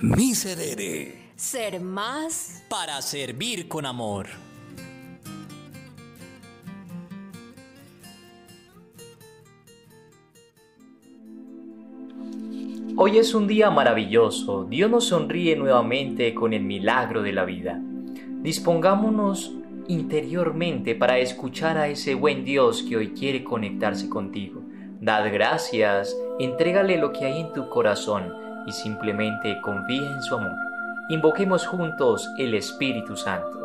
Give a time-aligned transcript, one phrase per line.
[0.00, 1.32] Miserere.
[1.34, 4.28] Ser más para servir con amor.
[12.96, 14.66] Hoy es un día maravilloso.
[14.70, 17.80] Dios nos sonríe nuevamente con el milagro de la vida.
[18.40, 19.52] Dispongámonos
[19.88, 24.62] interiormente para escuchar a ese buen Dios que hoy quiere conectarse contigo.
[25.00, 30.56] Dad gracias, entrégale lo que hay en tu corazón y simplemente confía en su amor.
[31.08, 33.58] Invoquemos juntos el Espíritu Santo.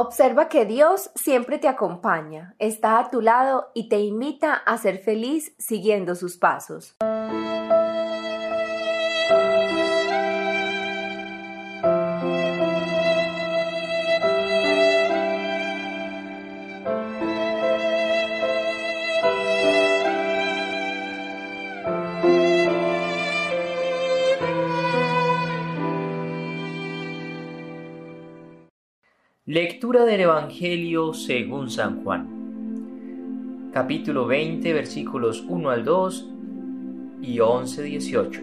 [0.00, 4.98] Observa que Dios siempre te acompaña, está a tu lado y te invita a ser
[4.98, 6.94] feliz siguiendo sus pasos.
[29.50, 33.70] Lectura del Evangelio según San Juan.
[33.72, 36.26] Capítulo 20, versículos 1 al 2
[37.22, 38.42] y 11, 18.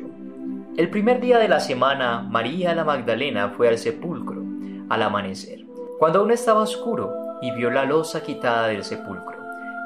[0.75, 4.41] El primer día de la semana, María la Magdalena fue al sepulcro
[4.89, 5.63] al amanecer,
[5.99, 9.37] cuando aún estaba oscuro, y vio la losa quitada del sepulcro.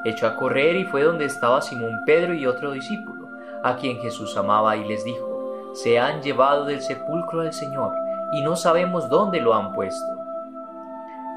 [0.06, 3.28] Echó a correr y fue donde estaba Simón Pedro y otro discípulo,
[3.62, 7.92] a quien Jesús amaba, y les dijo, Se han llevado del sepulcro al Señor,
[8.32, 10.19] y no sabemos dónde lo han puesto.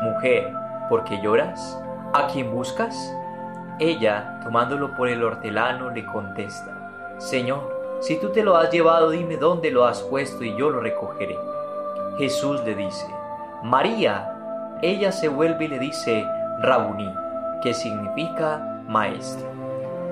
[0.00, 0.52] Mujer,
[0.88, 1.80] ¿por qué lloras?
[2.14, 3.14] ¿A quién buscas?
[3.78, 9.36] Ella, tomándolo por el hortelano, le contesta, Señor, si tú te lo has llevado, dime
[9.36, 11.36] dónde lo has puesto y yo lo recogeré.
[12.16, 13.06] Jesús le dice,
[13.62, 14.34] María.
[14.80, 16.24] Ella se vuelve y le dice,
[16.60, 17.12] Rabuní,
[17.62, 19.48] que significa maestro.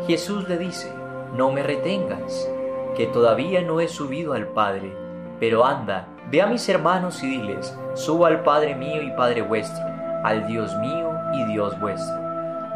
[0.08, 0.92] Jesús le dice,
[1.34, 2.50] no me retengas,
[2.96, 4.92] que todavía no he subido al Padre,
[5.38, 9.84] pero anda, ve a mis hermanos y diles, suba al Padre mío y Padre vuestro,
[10.24, 12.16] al Dios mío y Dios vuestro.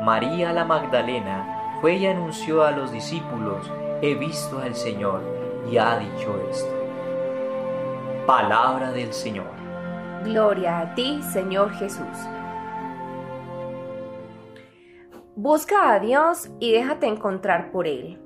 [0.03, 3.71] María la Magdalena fue y anunció a los discípulos,
[4.03, 5.23] he visto al Señor
[5.71, 6.73] y ha dicho esto.
[8.27, 9.51] Palabra del Señor.
[10.25, 12.07] Gloria a ti, Señor Jesús.
[15.35, 18.19] Busca a Dios y déjate encontrar por Él.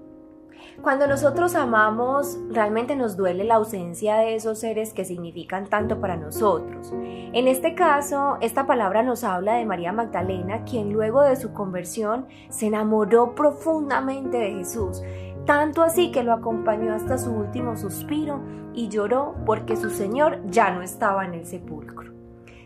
[0.83, 6.17] Cuando nosotros amamos, realmente nos duele la ausencia de esos seres que significan tanto para
[6.17, 6.93] nosotros.
[6.93, 12.27] En este caso, esta palabra nos habla de María Magdalena, quien luego de su conversión
[12.49, 15.03] se enamoró profundamente de Jesús,
[15.47, 18.41] tanto así que lo acompañó hasta su último suspiro
[18.75, 22.13] y lloró porque su Señor ya no estaba en el sepulcro.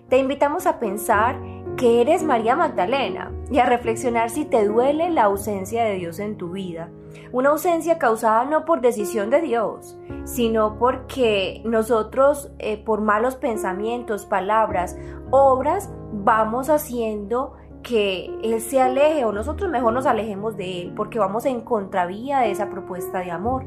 [0.08, 1.38] Te invitamos a pensar
[1.76, 6.36] que eres María Magdalena y a reflexionar si te duele la ausencia de Dios en
[6.36, 6.88] tu vida.
[7.32, 14.26] Una ausencia causada no por decisión de Dios, sino porque nosotros eh, por malos pensamientos,
[14.26, 14.96] palabras,
[15.30, 21.18] obras, vamos haciendo que Él se aleje o nosotros mejor nos alejemos de Él porque
[21.18, 23.64] vamos en contravía de esa propuesta de amor.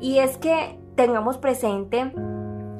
[0.00, 2.12] Y es que tengamos presente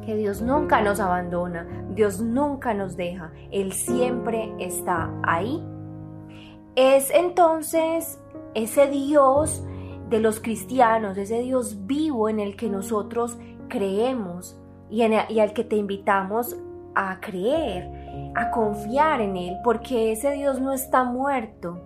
[0.04, 5.62] que Dios nunca nos abandona, Dios nunca nos deja, Él siempre está ahí.
[6.76, 9.64] Es entonces ese Dios
[10.10, 13.38] de los cristianos, ese Dios vivo en el que nosotros
[13.68, 16.54] creemos y, al que te invitamos
[16.94, 17.90] a creer,
[18.34, 21.80] a confiar en Él, porque ese Dios no está muerto.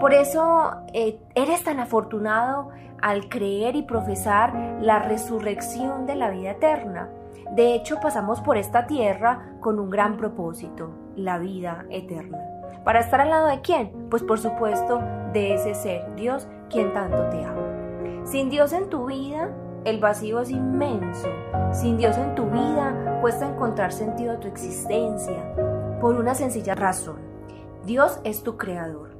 [0.00, 2.70] Por eso eh, eres tan afortunado
[3.02, 7.10] al creer y profesar la resurrección de la vida eterna.
[7.54, 12.51] De hecho, pasamos por esta tierra con un gran propósito, la vida eterna.
[12.84, 14.08] ¿Para estar al lado de quién?
[14.10, 15.00] Pues por supuesto
[15.32, 18.24] de ese ser, Dios, quien tanto te ama.
[18.24, 19.50] Sin Dios en tu vida,
[19.84, 21.28] el vacío es inmenso.
[21.72, 25.54] Sin Dios en tu vida, cuesta encontrar sentido a tu existencia.
[26.00, 27.18] Por una sencilla razón.
[27.84, 29.16] Dios es tu creador.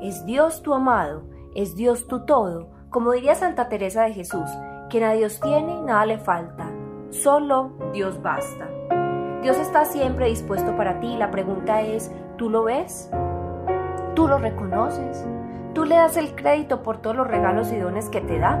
[0.00, 1.24] Es Dios tu amado.
[1.54, 2.68] Es Dios tu todo.
[2.90, 4.48] Como diría Santa Teresa de Jesús,
[4.88, 6.70] quien a Dios tiene, nada le falta.
[7.10, 8.68] Solo Dios basta.
[9.42, 11.16] Dios está siempre dispuesto para ti.
[11.16, 13.10] La pregunta es, ¿tú lo ves?
[14.14, 15.24] ¿Tú lo reconoces?
[15.74, 18.60] ¿Tú le das el crédito por todos los regalos y dones que te da?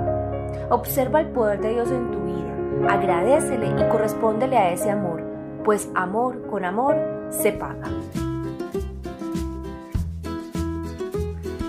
[0.70, 5.22] Observa el poder de Dios en tu vida, agradecele y correspóndele a ese amor,
[5.64, 6.96] pues amor con amor
[7.30, 7.88] se paga.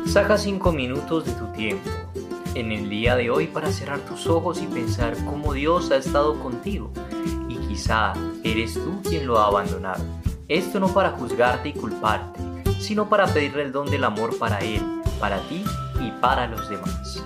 [0.06, 1.89] Saca cinco minutos de tu tiempo
[2.56, 6.39] en el día de hoy para cerrar tus ojos y pensar cómo Dios ha estado
[6.39, 6.89] contigo
[7.50, 8.13] y quizá
[8.44, 10.03] eres tú quien lo ha abandonado.
[10.47, 12.39] Esto no para juzgarte y culparte,
[12.79, 14.81] sino para pedirle el don del amor para Él,
[15.19, 15.61] para ti
[15.99, 17.21] y para los demás.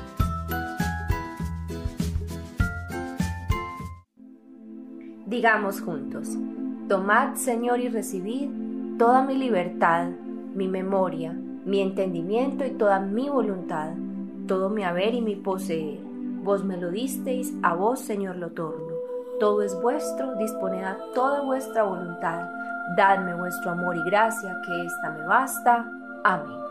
[5.27, 6.29] Digamos juntos,
[6.89, 8.49] tomad Señor y recibid
[8.97, 10.07] toda mi libertad,
[10.55, 11.31] mi memoria,
[11.63, 13.91] mi entendimiento y toda mi voluntad,
[14.47, 15.99] todo mi haber y mi poseer.
[16.43, 18.95] Vos me lo disteis, a vos Señor lo torno.
[19.39, 22.49] Todo es vuestro, disponed a toda vuestra voluntad.
[22.95, 25.85] Dadme vuestro amor y gracia, que ésta me basta.
[26.23, 26.61] Amén.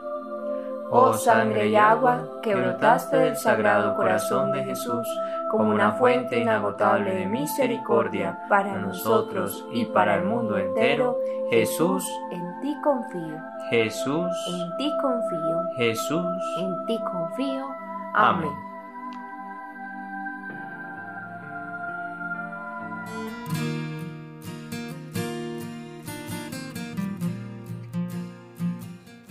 [0.92, 5.08] Oh sangre y agua que brotaste del sagrado corazón de Jesús
[5.48, 11.16] como una fuente inagotable de misericordia para nosotros y para el mundo entero,
[11.48, 13.36] Jesús, en ti confío.
[13.70, 15.62] Jesús, en ti confío.
[15.76, 16.26] Jesús,
[16.58, 17.66] en ti confío.
[18.14, 18.69] Amén.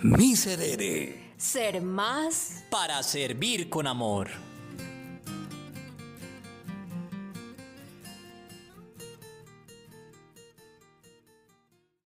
[0.02, 4.30] Miserere ser más para servir con amor.